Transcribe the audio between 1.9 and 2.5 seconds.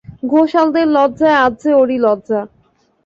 লজ্জা।